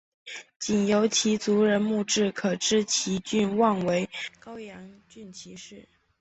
[0.57, 5.87] 仅由其族人墓志可知其郡望为高阳郡齐氏。